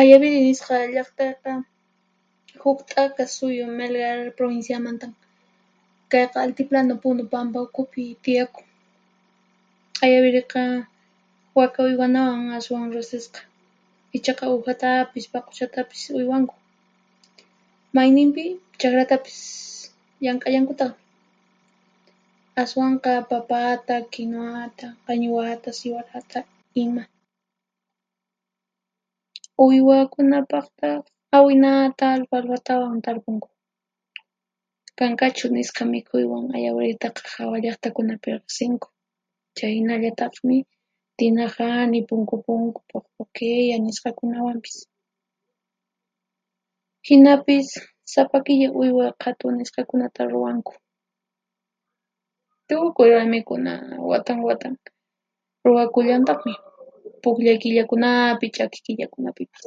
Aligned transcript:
Ayaviri 0.00 0.38
nisqa 0.48 0.74
llaqtayqa, 0.96 1.52
huq 2.62 2.78
t'aqa 2.90 3.22
suyu 3.36 3.64
Melgar 3.78 4.18
pruwinsyamanta. 4.36 5.06
Kayqa 6.12 6.36
altiplano 6.44 6.92
Punu 7.02 7.22
pampa 7.32 7.58
ukhupi 7.66 8.02
tiyakun. 8.24 8.66
Ayaviriqa, 10.04 10.62
waka 11.58 11.78
uywanawan 11.88 12.44
ashwan 12.58 12.86
riqsisqa, 12.96 13.40
ichaqa 14.16 14.44
uhatapis, 14.54 15.24
paquchatapis 15.32 16.02
uywanku. 16.18 16.54
Mayninpi 17.96 18.44
chaqratapis 18.80 19.38
llank'allankutaqmi; 20.22 21.02
ashwanqa 22.62 23.12
papata, 23.30 23.94
kinuwata, 24.12 24.86
qañiwata, 25.06 25.68
siwarata, 25.78 26.38
ima; 26.82 27.02
uywakunapaqtaq 29.64 31.02
awinata, 31.36 32.04
alfalfatawan 32.16 32.98
tarpunku. 33.06 33.48
Kankachu 34.98 35.46
nisqa 35.56 35.82
mikhuywan 35.92 36.44
Ayawiritaqa 36.56 37.22
hawa 37.36 37.56
llaqtakunapi 37.64 38.28
riqsinku; 38.36 38.86
chhaynallataqmi 39.56 40.56
Tinahani, 41.18 41.98
Punku 42.08 42.36
Punku, 42.46 42.80
Puqpuqilla 42.90 43.76
nisqakunawanpis. 43.86 44.76
Hinapis, 47.08 47.68
sapa 48.12 48.36
killa 48.46 48.68
uywa 48.80 49.06
qhatu 49.20 49.46
nisqakunata 49.58 50.22
ruwanku. 50.32 50.72
Tukuy 52.68 53.08
raymikuna 53.14 53.72
watan 54.10 54.38
watan 54.48 54.74
ruwakullantaqmi, 55.66 56.54
puqllay 57.22 57.56
killakunapi, 57.62 58.46
ch'aki 58.56 58.78
killakunapipis. 58.86 59.64